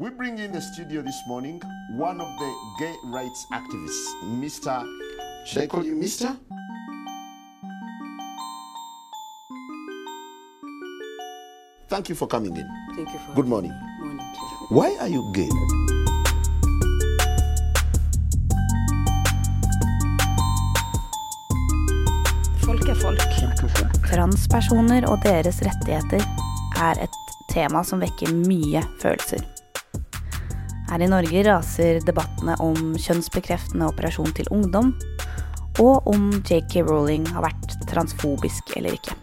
[0.00, 1.60] We bring in the studio this morning
[1.90, 4.06] one of the gay rights activists,
[4.40, 4.80] Mr.
[5.44, 6.38] Should I call you Mr.?
[11.90, 12.66] Thank you for coming in.
[12.96, 13.72] Thank you for Good morning.
[14.00, 14.24] morning.
[14.70, 15.50] Why are you gay?
[22.64, 23.20] Folk er folk.
[24.08, 26.24] Transpersoner og deres rettigheter
[26.80, 29.59] er et tema som vekker mye følelser.
[30.90, 34.88] Her i Norge raser debattene om kjønnsbekreftende operasjon til ungdom,
[35.78, 39.14] og om JK Rowling har vært transfobisk eller ikke.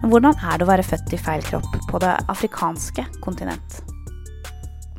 [0.00, 3.82] Men hvordan er det å være født i feil kropp på det afrikanske kontinent?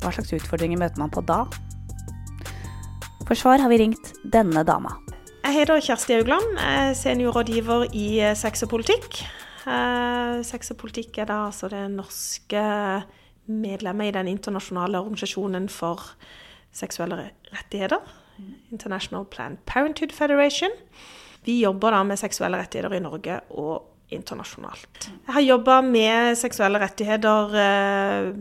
[0.04, 1.40] Hva slags utfordringer møter man på da?
[3.26, 4.94] For svar har vi ringt denne dama.
[5.48, 9.24] Jeg heter Kjersti Haugland, er seniorrådgiver i eh, Sex og politikk.
[9.66, 12.68] Eh, Sex og politikk er da altså det norske
[13.46, 16.02] medlemmet i den internasjonale organisasjonen for
[16.72, 18.00] seksuelle rettigheter.
[18.72, 20.72] International Planned Parenthood Federation.
[21.46, 25.08] Vi jobber da med seksuelle rettigheter i Norge og internasjonalt.
[25.28, 28.32] Jeg har jobba med seksuelle rettigheter eh,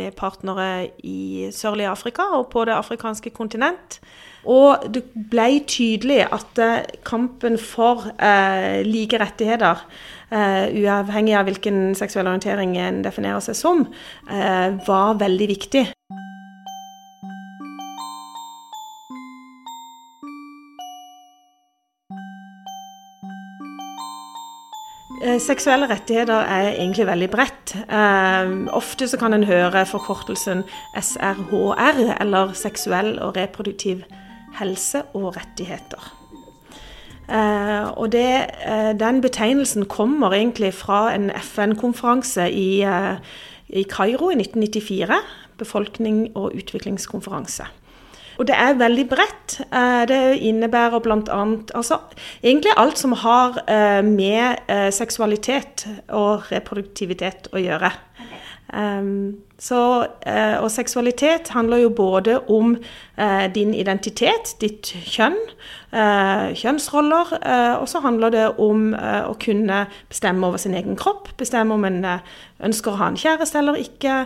[0.00, 4.00] med partnere i sørlige Afrika og på det afrikanske kontinent.
[4.48, 9.84] Og det ble tydelig at eh, kampen for eh, like rettigheter,
[10.32, 13.86] eh, uavhengig av hvilken seksuell orientering en definerer seg som,
[14.30, 15.86] eh, var veldig viktig.
[25.38, 27.74] Seksuelle rettigheter er egentlig veldig bredt.
[27.86, 30.64] Eh, ofte så kan en høre forkortelsen
[30.98, 34.02] SRHR, eller seksuell og reproduktiv
[34.58, 36.10] helse og rettigheter.
[37.30, 43.16] Eh, og det, eh, den betegnelsen kommer egentlig fra en FN-konferanse i, eh,
[43.68, 43.84] i
[44.30, 45.20] i 1994.
[45.58, 47.64] Befolkning- og utviklingskonferanse.
[48.40, 49.60] Og det er veldig bredt.
[49.68, 51.40] Eh, Det innebærer bl.a.
[51.74, 51.98] Altså,
[52.42, 57.92] egentlig alt som har eh, med eh, seksualitet og reproduktivitet å gjøre.
[59.58, 59.78] Så,
[60.62, 62.76] og seksualitet handler jo både om
[63.54, 65.34] din identitet, ditt kjønn,
[66.54, 67.32] kjønnsroller,
[67.80, 71.32] og så handler det om å kunne bestemme over sin egen kropp.
[71.36, 71.98] Bestemme om en
[72.62, 74.20] ønsker å ha en kjæreste eller ikke,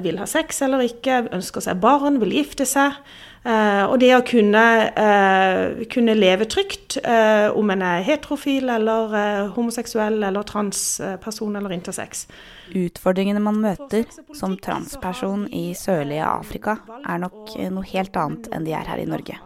[0.00, 2.96] vil ha sex eller ikke, ønsker seg barn, vil gifte seg.
[3.42, 4.64] Eh, og det å kunne,
[4.94, 12.26] eh, kunne leve trygt, eh, om en er heterofil eller homoseksuell eller transperson eller intersex.
[12.72, 18.72] Utfordringene man møter som transperson i sørlige Afrika, er nok noe helt annet enn de
[18.72, 19.36] er her i Norge.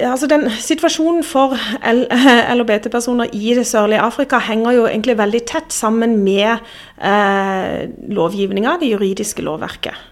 [0.00, 6.22] Altså den Situasjonen for LHBT-personer i det sørlige Afrika henger jo egentlig veldig tett sammen
[6.22, 6.60] med
[7.02, 10.09] eh, lovgivninga, det juridiske lovverket.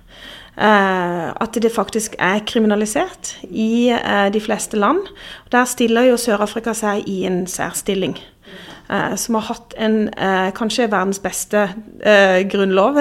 [0.59, 4.99] Eh, at det faktisk er kriminalisert i eh, de fleste land.
[5.53, 8.17] Der stiller jo Sør-Afrika seg i en særstilling.
[8.91, 10.09] Eh, som har hatt en
[10.57, 11.69] kanskje verdens beste
[12.51, 12.99] grunnlov,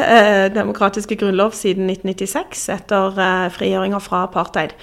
[0.53, 4.77] demokratiske grunnlov siden 1996, etter eh, frigjøringa fra apartheid.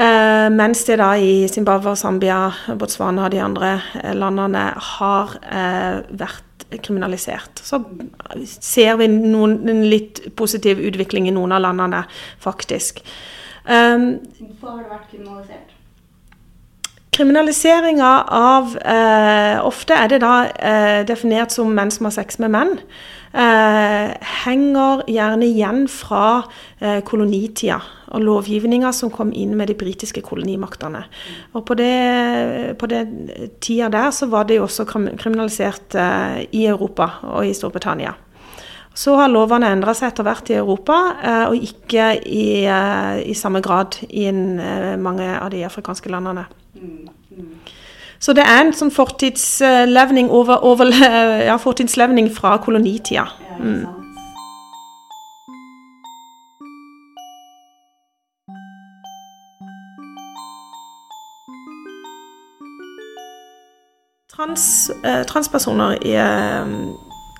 [0.00, 3.72] Mens det da i Zimbabwe, Zambia, Botswana og de andre
[4.16, 4.62] landene
[4.94, 5.34] har
[6.08, 6.46] vært
[6.78, 7.62] kriminalisert.
[7.64, 7.82] Så
[8.46, 12.04] ser vi noen, en litt positiv utvikling i noen av landene,
[12.40, 13.02] faktisk.
[13.66, 15.76] Um, Hvorfor har det vært kriminalisert?
[17.10, 22.54] Kriminaliseringa av eh, Ofte er det da eh, definert som menn som har sex med
[22.54, 22.76] menn.
[23.30, 24.10] Eh,
[24.42, 26.42] henger gjerne igjen fra
[26.82, 27.76] eh, kolonitida
[28.10, 31.04] og lovgivninga som kom inn med de britiske kolonimaktene.
[31.54, 33.04] Og på det, på det
[33.62, 38.16] tida der så var det jo også kriminalisert eh, i Europa og i Storbritannia.
[38.98, 40.96] Så har lovene endra seg etter hvert i Europa,
[41.46, 44.26] og ikke i, i samme grad i
[44.98, 46.48] mange av de afrikanske landene.
[48.20, 50.92] Så det er en sånn fortidslevning, over, over,
[51.40, 53.24] ja, fortidslevning fra kolonitida.
[53.56, 53.86] Mm.
[64.34, 66.66] Trans, eh, transpersoner i, eh,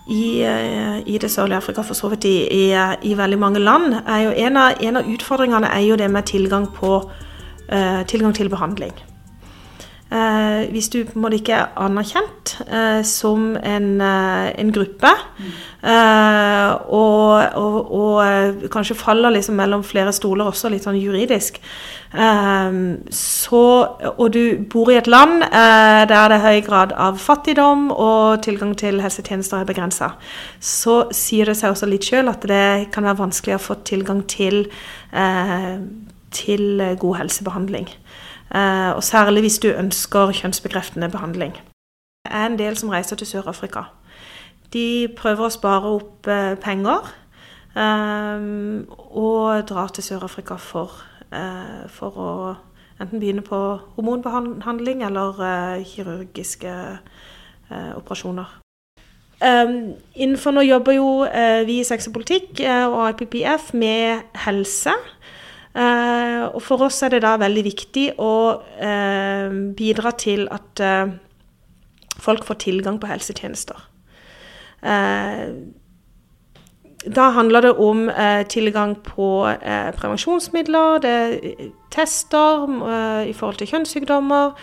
[0.09, 2.65] i, eh, i det sørlige Afrika, for så vidt i, i,
[3.03, 6.25] i veldig mange land, er jo en av, en av utfordringene er jo det med
[6.25, 7.03] tilgang, på,
[7.69, 8.97] eh, tilgang til behandling.
[10.11, 15.13] Eh, hvis du på en måte ikke er anerkjent eh, som en, eh, en gruppe,
[15.83, 21.61] eh, og, og, og eh, kanskje faller liksom mellom flere stoler også, litt sånn juridisk,
[22.13, 22.81] eh,
[23.15, 23.63] så,
[24.11, 24.43] og du
[24.73, 29.63] bor i et land der det er høy grad av fattigdom og tilgang til helsetjenester
[29.63, 30.15] er begrensa,
[30.61, 34.25] så sier det seg også litt sjøl at det kan være vanskelig å få tilgang
[34.31, 34.65] til,
[36.35, 37.89] til god helsebehandling.
[38.55, 41.53] Eh, og særlig hvis du ønsker kjønnsbekreftende behandling.
[42.25, 43.83] Det er en del som reiser til Sør-Afrika.
[44.73, 47.13] De prøver å spare opp eh, penger
[47.79, 48.49] eh,
[49.11, 50.99] og drar til Sør-Afrika for,
[51.89, 52.33] for, å
[53.01, 53.59] enten begynne på
[53.95, 55.39] hormonbehandling eller
[55.87, 56.73] kirurgiske
[57.71, 58.61] operasjoner.
[59.41, 64.27] Um, innenfor nå jobber jo uh, vi i Sex og politikk uh, og IPPF med
[64.43, 64.93] helse.
[65.71, 71.13] Uh, og for oss er det da veldig viktig å uh, bidra til at uh,
[72.19, 73.87] folk får tilgang på helsetjenester.
[77.17, 78.11] da handler det om
[78.49, 79.27] tilgang på
[79.97, 82.65] prevensjonsmidler, det, tester
[83.29, 84.57] i forhold til kjønnssykdommer.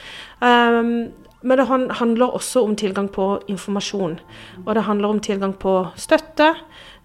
[1.47, 4.17] Men det handler også om tilgang på informasjon.
[4.65, 6.49] Og det handler om tilgang på støtte.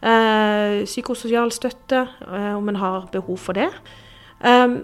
[0.02, 3.70] Eh, psykososial støtte, eh, om en har behov for det.
[4.42, 4.80] Um,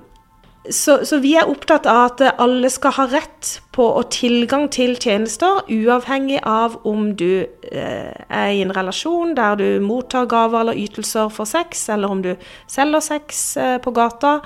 [0.71, 4.97] så, så, vi er opptatt av at alle skal ha rett på og tilgang til
[5.01, 10.81] tjenester, uavhengig av om du eh, er i en relasjon der du mottar gaver eller
[10.81, 12.33] ytelser for sex, eller om du
[12.71, 14.39] selger sex eh, på gata.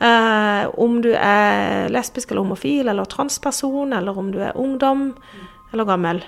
[0.00, 5.12] Eh, om du er lesbisk eller homofil eller transperson, eller om du er ungdom
[5.72, 6.24] eller gammel.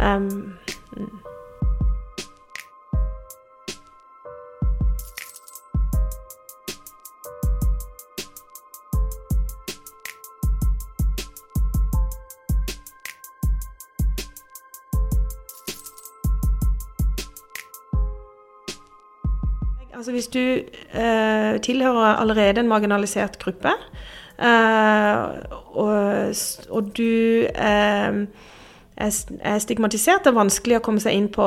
[0.00, 0.56] Um,
[20.00, 23.68] Altså hvis du eh, tilhører allerede en marginalisert gruppe,
[24.40, 25.16] eh,
[25.76, 26.30] og,
[26.70, 28.20] og, du eh,
[28.96, 31.44] er stigmatisert, det er vanskelig å komme seg inn på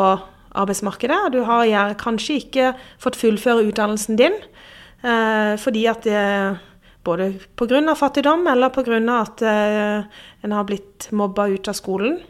[0.54, 2.70] arbeidsmarkedet, og du har kanskje ikke
[3.02, 6.22] fått fullføre utdannelsen din eh, fordi at det
[7.04, 7.82] både pga.
[7.98, 9.02] fattigdom eller pga.
[9.18, 12.22] at eh, en har blitt mobba ut av skolen.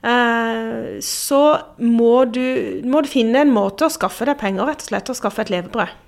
[0.00, 1.40] Eh, så
[1.76, 5.18] må du, må du, finne en måte å skaffe deg penger, rett og slett, og
[5.18, 5.98] skaffe et levebrød.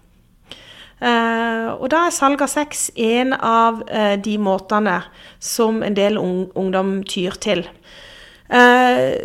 [1.02, 5.00] Eh, og da er salg av sex en av eh, de måtene
[5.42, 7.66] som en del ungdom tyr til.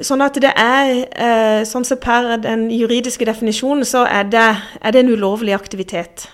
[0.07, 4.45] sånn at det er Sånn som per den juridiske definisjonen, så er det,
[4.79, 6.29] er det en ulovlig aktivitet.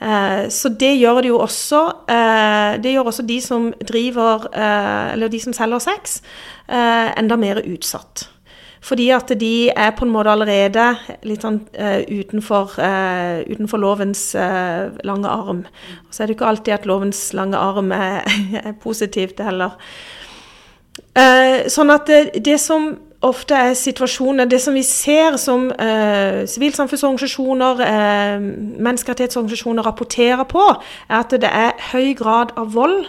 [0.00, 1.80] Så det gjør det jo også
[2.80, 6.22] Det gjør også de som driver Eller de som selger sex.
[6.70, 8.28] Eh, enda mer utsatt.
[8.80, 10.84] Fordi at de er på en måte allerede
[11.28, 15.64] litt sånn uh, utenfor, uh, utenfor, lovens uh, lange arm.
[16.06, 18.22] Og så er det ikke alltid at lovens lange arm er,
[18.62, 19.76] er positivt heller.
[21.68, 22.94] sånn at det, det, som
[23.26, 25.68] ofte er situasjonen, det som vi ser som
[26.54, 27.82] sivilsamfunnsorganisasjoner,
[28.80, 30.62] menneskerettighetsorganisasjoner rapporterer på,
[31.10, 33.04] er at det er høy grad av vold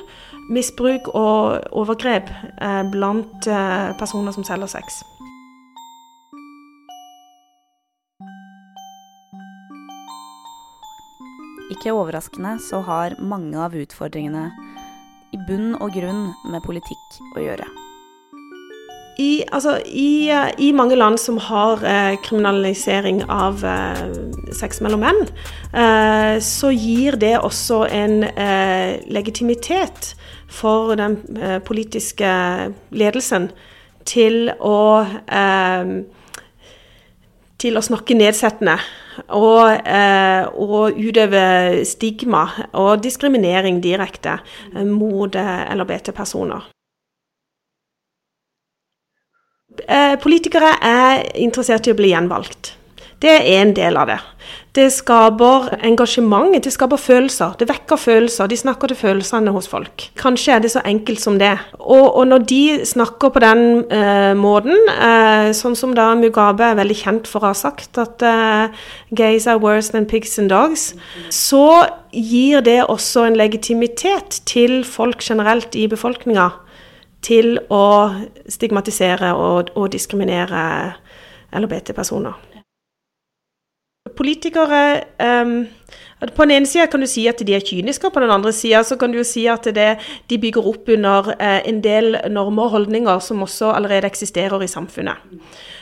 [0.51, 2.29] misbruk og overgrep
[2.61, 5.01] eh, blant eh, personer som selger sex.
[11.71, 14.49] Ikke overraskende så har mange av utfordringene
[15.31, 17.80] i bunn og grunn med politikk å gjøre.
[19.21, 24.05] I, altså, i, i, mange land som har eh, kriminalisering av eh,
[24.57, 25.21] sex mellom menn,
[25.73, 30.15] eh, så gir det også en eh, legitimitet
[30.51, 32.31] for den eh, politiske
[32.91, 33.51] ledelsen
[34.09, 35.93] til å eh,
[37.61, 38.77] til å snakke nedsettende
[39.37, 44.39] og, eh, og, utøve stigma og diskriminering direkte
[44.73, 46.69] eh, mot eh, LHBT-personer.
[49.87, 52.75] Eh, politikere er interessert i å bli gjenvalgt.
[53.21, 54.17] Det er en del av det.
[54.73, 57.53] Det skaper engasjement, det skaper følelser.
[57.59, 58.47] Det vekker følelser.
[58.47, 60.07] De snakker til følelsene hos folk.
[60.17, 61.51] Kanskje er det så enkelt som det.
[61.77, 66.79] Og, og når de snakker på den eh, måten, eh, sånn som da Mugabe er
[66.79, 70.93] veldig kjent for å ha sagt, at eh, gays are worse than pigs and dogs,
[71.29, 71.83] så
[72.15, 76.49] gir det også en legitimitet til folk generelt i befolkninga
[77.21, 77.85] til å
[78.49, 80.63] stigmatisere og, og diskriminere
[81.53, 82.51] LHBT-personer.
[84.17, 85.67] Politikere um,
[86.35, 88.51] På den ene sida kan du si at de er kyniske, og på den andre
[88.53, 89.91] sida kan du si at det,
[90.29, 94.69] de bygger opp under uh, en del normer og holdninger som også allerede eksisterer i
[94.69, 95.21] samfunnet.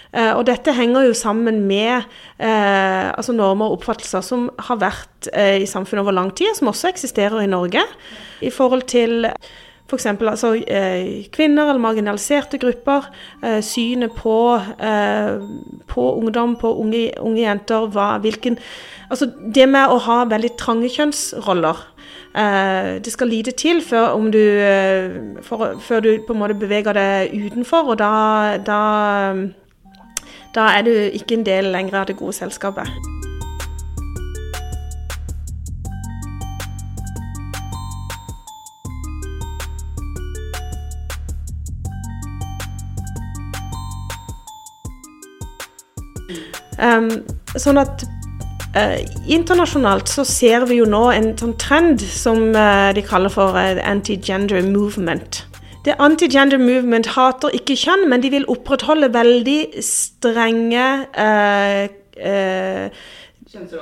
[0.10, 2.04] Uh, og dette henger jo sammen med
[2.42, 6.92] uh, altså normer og oppfattelser som har vært i samfunnet over lang tid, som også
[6.92, 7.84] eksisterer i Norge.
[8.42, 9.28] I forhold til
[9.90, 10.06] F.eks.
[10.06, 13.10] Altså, eh, kvinner eller marginaliserte grupper.
[13.44, 15.40] Eh, synet på, eh,
[15.88, 17.88] på, ungdom, på unge, unge jenter.
[17.90, 18.58] Hva, hvilken,
[19.10, 21.86] altså det med å ha veldig trange kjønnsroller.
[22.36, 26.94] Eh, det skal lite til før, du, eh, for, før, du på en måte beveger
[26.94, 29.34] deg utenfor, og da, da,
[30.56, 33.19] da er du ikke en del lenger av det gode selskapet.
[46.80, 47.10] Um,
[47.60, 48.06] sånn at
[48.76, 53.58] uh, internasjonalt så ser vi jo nå en sånn trend som uh, de kaller for
[53.58, 55.44] uh, anti-gender movement.
[55.86, 60.88] Det anti-gender movement hater ikke kjønn, men de vil opprettholde veldig strenge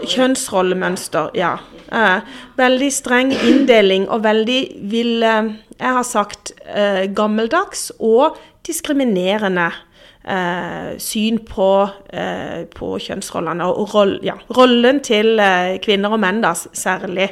[0.06, 1.34] kjønnsrollemønster.
[1.34, 1.56] Ja.
[2.56, 4.62] veldig streng inndeling og veldig
[4.92, 6.54] vil Jeg har sagt
[7.18, 8.38] gammeldags og
[8.68, 9.72] diskriminerende
[10.28, 11.72] eh, syn på,
[12.14, 17.32] eh, på, kjønnsrollene og roll, ja, rollen til eh, kvinner og menn, da, særlig.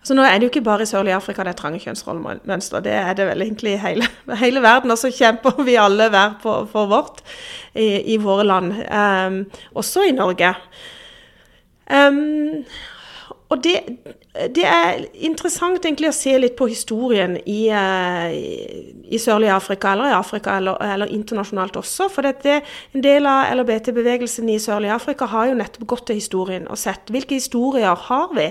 [0.00, 2.94] Altså Nå er det jo ikke bare i Sørlige Afrika det er trange kjønnsrollemønstre, det
[2.96, 4.06] er det vel egentlig i hele,
[4.44, 4.94] hele, verden.
[4.94, 7.20] Og så kjemper vi alle hver for, for vårt
[7.74, 9.42] i, i, våre land, um,
[9.76, 10.54] også i Norge.
[11.90, 12.64] Um,
[13.50, 13.80] og det,
[14.54, 18.34] det, er interessant egentlig å se litt på historien i, eh,
[19.10, 22.06] i sørlige Afrika, eller i Afrika, eller, eller internasjonalt også.
[22.14, 22.60] For det,
[22.94, 27.10] en del av LHBT-bevegelsen i sørlige Afrika har jo nettopp gått til historien og sett
[27.10, 28.46] hvilke historier har vi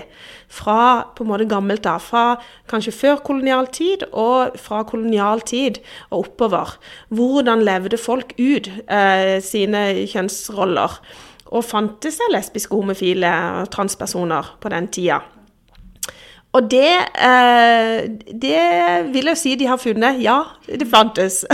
[0.52, 2.04] fra på en måte gammelt av.
[2.04, 2.26] Fra
[2.68, 5.80] kanskje før kolonial tid og fra kolonial tid
[6.10, 6.76] og oppover.
[7.08, 11.00] Hvordan levde folk ut eh, sine kjønnsroller?
[11.50, 13.30] Og fantes det lesbiske, homofile
[13.60, 15.18] og transpersoner på den tida.
[16.52, 16.92] Og det,
[17.22, 18.10] eh,
[18.42, 18.60] det
[19.14, 20.22] vil jeg si de har funnet.
[20.22, 21.44] Ja, det fantes.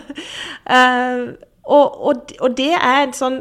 [0.76, 1.32] eh,
[1.64, 3.40] og, og, og, det er en sånn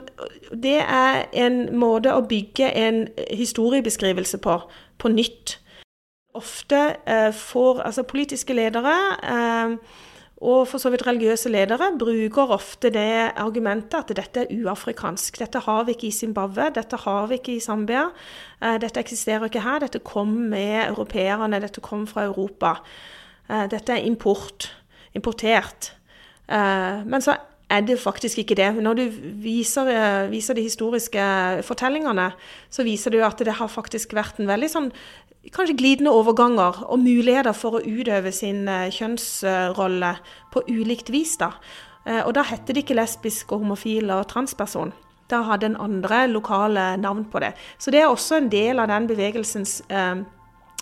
[0.63, 4.55] Det er en måte å bygge en historiebeskrivelse på,
[4.97, 5.59] på nytt.
[6.35, 9.75] Ofte eh, får altså politiske ledere eh,
[10.43, 15.39] og for så vidt religiøse ledere bruker ofte det argumentet at dette er uafrikansk.
[15.39, 18.09] Dette har vi ikke i Zimbabwe, dette har vi ikke i Zambia.
[18.61, 19.79] Eh, dette eksisterer ikke her.
[19.79, 22.75] Dette kom med europeerne, dette kom fra Europa.
[23.49, 24.75] Eh, dette er import.
[25.15, 25.93] Importert.
[26.51, 27.37] Eh, men så
[27.75, 28.71] er det faktisk ikke det.
[28.83, 29.03] Når du
[29.43, 29.91] viser,
[30.31, 31.27] viser de historiske
[31.67, 32.31] fortellingene,
[32.69, 34.89] så viser jo at det har faktisk vært en veldig sånn
[35.53, 40.15] kanskje glidende overganger og muligheter for å utøve sin eh, kjønnsrolle
[40.53, 41.35] på ulikt vis.
[41.41, 41.51] da.
[42.05, 44.93] Eh, og da hette det ikke lesbisk og homofil og transperson.
[45.29, 47.53] Da hadde en andre lokale navn på det.
[47.77, 50.21] Så det er også en del av den bevegelsens eh,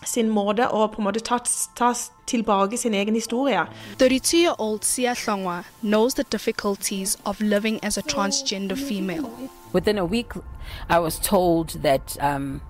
[0.05, 1.39] sin måte å på en måte ta,
[1.75, 1.93] ta
[2.25, 3.65] tilbake sin egen historie.
[3.98, 9.29] 32-year-old Sia Hlongwa knows the difficulties of living as a transgender female.
[9.74, 10.33] Within a week,
[10.89, 12.62] I was told that um,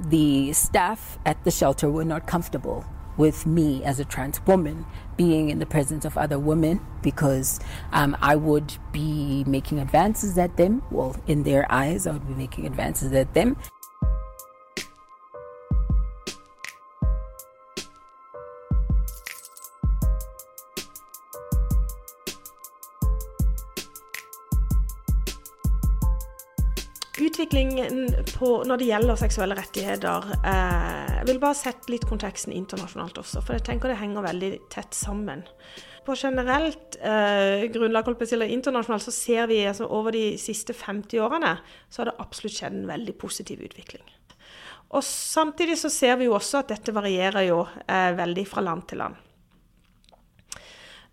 [0.00, 2.84] the staff at the shelter were not comfortable
[3.18, 7.60] with me as a trans woman being in the presence of other women because
[7.92, 10.82] um, I would be making advances at them.
[10.90, 13.56] Well, in their eyes, I would be making advances at them.
[27.38, 33.20] Utviklingen på, når det gjelder seksuelle rettigheter eh, Jeg vil bare sette litt konteksten internasjonalt
[33.22, 35.44] også, for jeg tenker det henger veldig tett sammen.
[36.02, 41.54] På generelt eh, grunnlag internasjonalt så ser vi altså, over de siste 50 årene
[41.86, 44.02] så har det absolutt skjedd en veldig positiv utvikling.
[44.90, 48.88] Og Samtidig så ser vi jo også at dette varierer jo eh, veldig fra land
[48.90, 49.27] til land.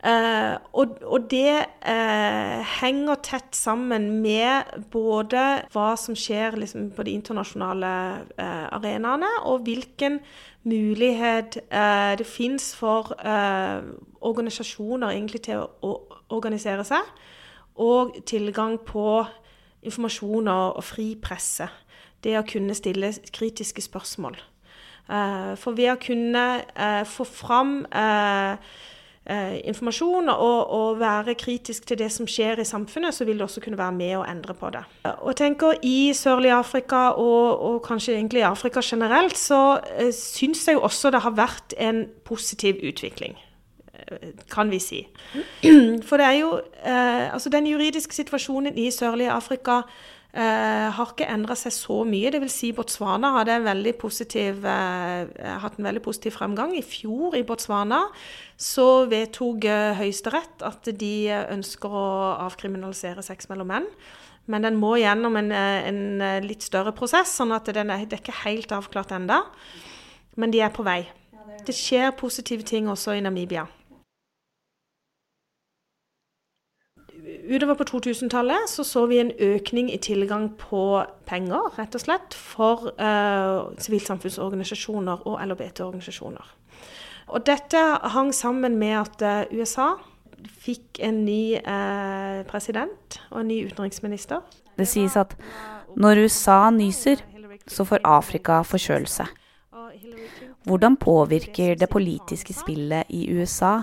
[0.05, 7.07] Uh, og, og, det eh, henger tett sammen med både hva som skjer liksom, på
[7.07, 7.93] de internasjonale
[8.37, 10.19] eh, arenaene, og hvilken
[10.65, 11.57] mulighet
[12.17, 13.13] det fins for
[14.25, 17.11] organisasjoner egentlig til å, å, organisere seg,
[17.81, 19.09] og tilgang på
[19.85, 21.69] informasjon og, og fri presse.
[22.21, 24.37] Det å kunne stille kritiske spørsmål.
[25.61, 28.57] for ved å kunne få fram eh,
[29.25, 33.63] informasjon og, og, være kritisk til det som skjer i samfunnet, så vil det også
[33.63, 34.83] kunne være med å endre på det.
[35.15, 40.13] Og jeg tenker I sørlige Afrika, og, og kanskje egentlig i Afrika generelt, så eh,
[40.13, 43.33] syns jeg jo også det har vært en positiv utvikling
[43.97, 45.01] eh, kan vi si.
[46.07, 46.51] For det er jo
[46.85, 49.81] eh, Altså, den juridiske situasjonen i sørlige Afrika
[50.35, 52.27] Uh, har ikke endra seg så mye.
[52.33, 55.23] det vil Si Botswana hadde en veldig positiv, uh,
[55.61, 56.73] hatt en veldig positiv fremgang.
[56.75, 58.01] I fjor i Botswana
[58.59, 61.13] så vedtok uh, Høyesterett at de
[61.55, 62.09] ønsker å
[62.49, 63.87] avkriminalisere sex mellom menn.
[64.51, 66.01] Men den må gjennom en, en
[66.43, 69.39] litt større prosess, sånn at den er, det er ikke helt avklart enda.
[70.35, 71.05] Men de er på vei.
[71.65, 73.63] Det skjer positive ting også i Namibia.
[77.49, 82.35] Utover på 2000-tallet så, så vi en økning i tilgang på penger, rett og slett,
[82.37, 86.51] for uh, sivilsamfunnsorganisasjoner og LHBT-organisasjoner.
[87.33, 87.81] Og dette
[88.13, 89.95] hang sammen med at uh, USA
[90.45, 94.43] fikk en ny eh, president og en ny utenriksminister.
[94.77, 95.33] Det sies at
[95.97, 97.23] når USA nyser,
[97.67, 99.25] så får Afrika forkjølelse.
[100.65, 103.79] Hvordan påvirker det politiske spillet i USA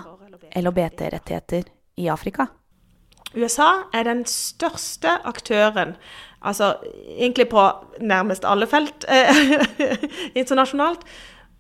[0.54, 2.47] LHBT-rettigheter i Afrika?
[3.36, 5.96] USA er den største aktøren,
[6.42, 6.74] altså
[7.18, 7.62] egentlig på
[8.00, 9.62] nærmest alle felt eh,
[10.40, 11.06] internasjonalt.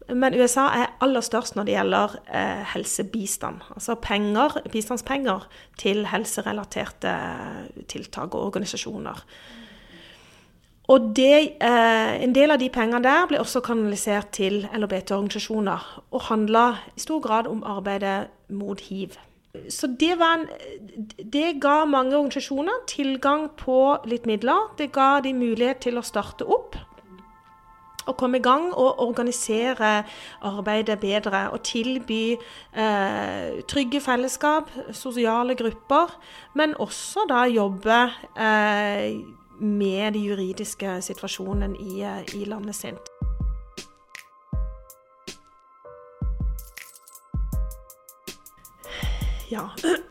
[0.08, 3.62] Men USA er aller størst når det gjelder eh, helsebistand.
[3.74, 5.46] Altså penger, bistandspenger
[5.78, 7.14] til helserelaterte
[7.88, 9.24] tiltak og organisasjoner.
[10.90, 16.20] Og det, eh, En del av de pengene der ble også kanalisert til LHBT-organisasjoner, og
[16.20, 19.16] handla i stor grad om arbeidet mot hiv.
[19.68, 20.46] Så det, en,
[21.32, 24.70] det, ga mange organisasjoner tilgang på litt midler.
[24.78, 26.78] Det ga de mulighet til å starte opp
[28.02, 29.92] og komme i gang og organisere
[30.42, 31.44] arbeidet bedre.
[31.52, 36.16] Og tilby eh, trygge fellesskap, sosiale grupper,
[36.58, 38.02] men også da jobbe
[38.34, 39.20] eh,
[39.60, 43.11] med de juridiske situasjonen i, eh, i landet sitt.
[49.52, 49.66] Ja,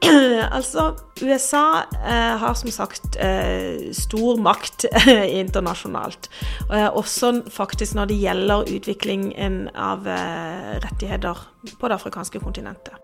[0.58, 6.30] altså USA eh, har som sagt eh, stor makt eh, internasjonalt.
[6.70, 11.42] også faktisk når det gjelder utviklingen av eh, rettigheter
[11.80, 13.02] på det afrikanske kontinentet.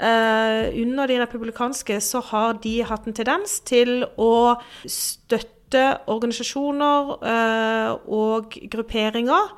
[0.00, 7.90] Eh, under de republikanske så har de hatt en tendens til å støtte organisasjoner eh,
[8.08, 9.52] og grupperinger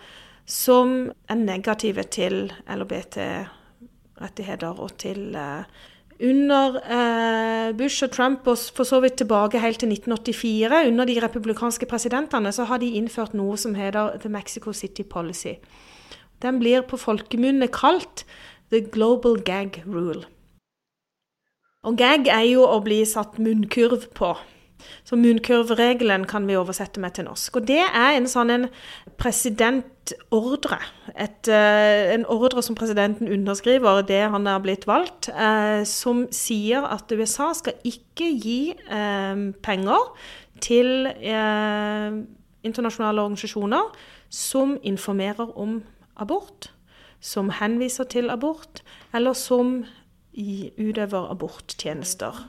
[0.49, 5.63] som er negative til LHBT-rettigheter og til uh,
[6.23, 11.21] under uh, Bush og Trump, og for så vidt tilbake helt til 1984, under de
[11.23, 15.59] republikanske presidentene, så har de innført noe som heter The Mexico City Policy.
[16.43, 18.25] Den blir på folkemunne kalt
[18.71, 20.25] The Global Gag Rule.
[21.83, 24.37] Og gag er jo å bli satt munnkurv på.
[25.05, 27.57] Så Munkurvregelen kan vi oversette med til norsk.
[27.57, 28.67] Og det er en sånn en
[29.21, 30.79] presidentordre.
[31.15, 36.87] Et, uh, en ordre som presidenten underskriver det han er blitt valgt, uh, som sier
[36.89, 40.31] at USA skal ikke gi uh, penger
[40.63, 41.09] til
[42.63, 43.89] internasjonale organisasjoner
[44.31, 45.81] som informerer om
[46.23, 46.71] abort,
[47.19, 49.81] som henviser til abort, eller som
[50.33, 52.47] utøver aborttjenester.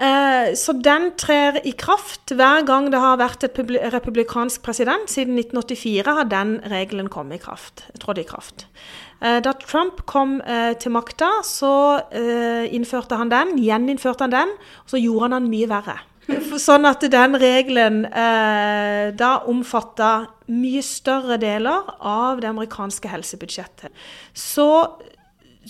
[0.00, 3.58] Eh, så den trer i kraft hver gang det har vært et
[3.92, 5.10] republikansk president.
[5.12, 8.66] Siden 1984 har den regelen kommet i kraft, trådt i kraft.
[9.20, 11.72] Eh, da Trump kom eh, til makta, så
[12.70, 16.00] innførte han den, gjeninnførte han den, og så gjorde han den mye verre.
[16.66, 20.10] Sånn at den regelen eh, da omfatta
[20.50, 23.92] mye større deler av det amerikanske helsebudsjettet.
[24.34, 24.68] Så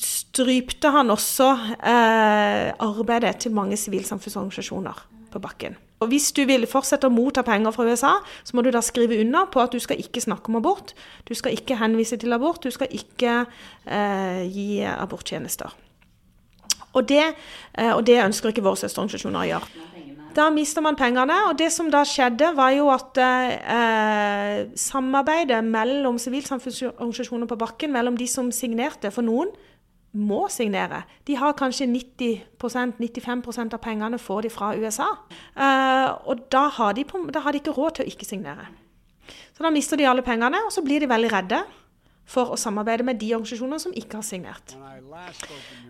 [0.01, 5.77] strypte han også eh, arbeidet til mange sivilsamfunnsorganisasjoner på bakken.
[6.01, 9.19] Og Hvis du vil fortsette å motta penger fra USA, så må du da skrive
[9.21, 10.95] under på at du skal ikke snakke om abort.
[11.29, 13.43] Du skal ikke henvise til abort, du skal ikke
[13.85, 15.77] eh, gi aborttjenester.
[16.97, 17.27] Og det,
[17.77, 19.87] eh, og det ønsker ikke våre søsterorganisasjoner å gjøre.
[20.35, 21.37] Da mister man pengene.
[21.51, 28.17] Og det som da skjedde, var jo at eh, samarbeidet mellom sivilsamfunnsorganisasjoner på bakken, mellom
[28.17, 29.51] de som signerte for noen,
[30.13, 31.03] må signere.
[31.27, 35.11] De har kanskje 90-95% av pengene får de fra USA.
[35.55, 38.67] Uh, og da har, de da har, de ikke råd til å ikke signere.
[39.55, 41.61] Så da mister de alle pengene, og så blir de veldig redde
[42.31, 44.75] for å samarbeide med de organisasjonene som ikke har signert.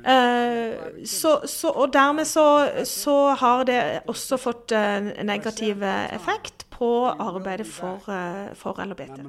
[0.00, 2.46] Uh, så, så, og dermed så,
[2.88, 4.76] så, har det også fått
[5.24, 8.04] negativ effekt på arbeidet for,
[8.56, 9.24] for LHBT.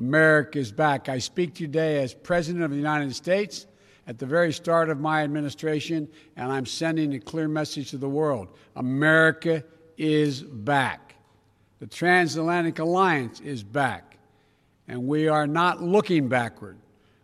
[0.00, 1.10] America is back.
[1.10, 3.66] I speak today as President of the United States
[4.06, 8.08] at the very start of my administration, and I'm sending a clear message to the
[8.08, 9.62] world America
[9.98, 11.16] is back.
[11.80, 14.16] The transatlantic alliance is back,
[14.88, 16.78] and we are not looking backward.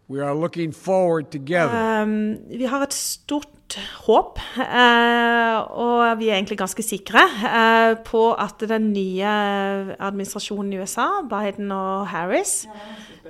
[0.09, 2.03] We are looking forward together.
[2.03, 3.75] Um, vi har et stort
[4.07, 9.33] håp, uh, og vi er egentlig ganske sikre uh, på at den nye
[9.99, 12.69] administrasjonen i USA, Biden og Harris,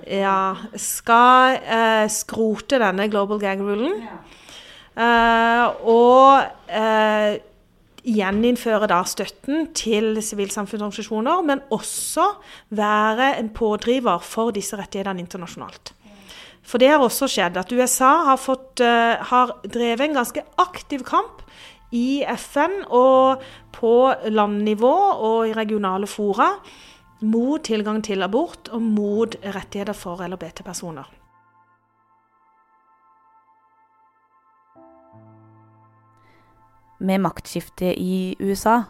[0.04, 4.04] ja, skal uh, skrote denne global gag-rulen.
[4.96, 6.44] og
[8.06, 12.28] gjeninnføre da støtten til sivilsamfunnsorganisasjoner, men også
[12.70, 15.95] være en pådriver for disse rettighetene internasjonalt.
[16.66, 21.04] For det har også skjedd at USA har, fått, uh, har drevet en ganske aktiv
[21.06, 21.44] kamp
[21.94, 23.44] i FN og
[23.76, 23.92] på
[24.32, 24.94] landnivå
[25.28, 26.50] og i regionale fora
[27.22, 31.06] mot tilgang til abort og mot rettigheter for LHBT-personer.
[36.98, 38.82] Med maktskiftet i USA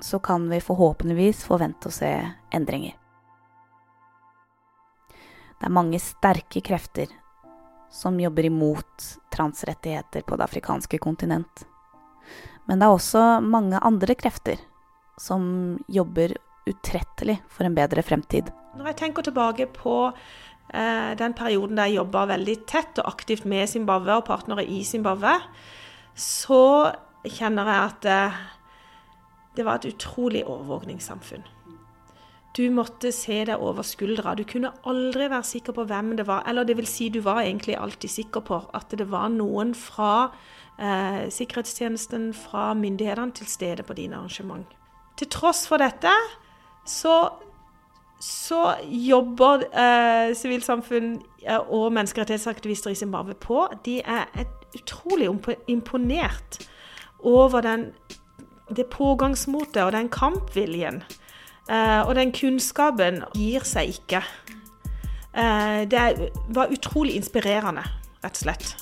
[0.00, 2.12] så kan vi forhåpentligvis forvente å se
[2.54, 2.94] endringer.
[5.58, 7.08] Det er mange sterke krefter
[7.94, 11.66] som jobber imot transrettigheter på det afrikanske kontinent.
[12.66, 14.58] Men det er også mange andre krefter
[15.20, 15.44] som
[15.86, 16.34] jobber
[16.66, 18.50] utrettelig for en bedre fremtid.
[18.74, 23.46] Når jeg tenker tilbake på eh, den perioden der jeg jobba veldig tett og aktivt
[23.46, 25.36] med Zimbabwe og partnere i Zimbabwe,
[26.18, 26.90] så
[27.22, 28.40] kjenner jeg at eh,
[29.54, 31.46] det var et utrolig overvåkningssamfunn.
[32.54, 34.36] Du måtte se deg over skuldra.
[34.38, 36.44] Du kunne aldri være sikker på hvem det var.
[36.46, 40.28] Eller det vil si, du var egentlig alltid sikker på at det var noen fra
[40.78, 44.70] eh, sikkerhetstjenesten, fra myndighetene, til stede på dine arrangement.
[45.18, 46.12] Til tross for dette
[46.86, 47.16] så,
[48.22, 53.66] så jobber eh, sivilsamfunn eh, og menneskerettighetsaktivister i Zimbabwe på.
[53.82, 55.26] De er et utrolig
[55.66, 56.62] imponert
[57.18, 57.88] over den,
[58.70, 61.02] det pågangsmotet og den kampviljen
[61.70, 64.20] og den kunnskapen gir seg ikke.
[65.34, 67.82] Uh, det var utrolig inspirerende,
[68.22, 68.74] rett og slett.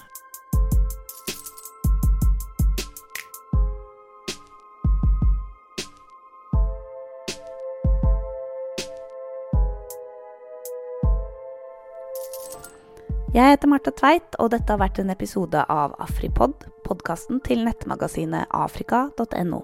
[13.33, 18.45] Jeg heter Marte Tveit, og dette har vært en episode av Afripod, podkasten til nettmagasinet
[18.53, 19.63] afrika.no.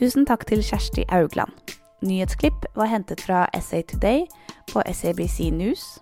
[0.00, 1.81] Tusen takk til Kjersti Augland.
[2.02, 4.20] Nyhetsklipp var hentet fra SA Today
[4.72, 5.98] på SABC News,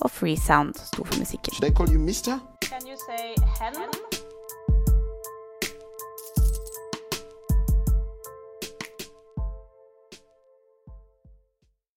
[0.00, 1.54] og Freesound sto for musikken.
[1.54, 2.38] Should I call you Mister?
[2.62, 4.25] Can you say hen?